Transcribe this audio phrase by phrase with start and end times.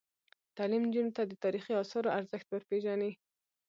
[0.57, 3.11] تعلیم نجونو ته د تاریخي اثارو ارزښت ور پېژني.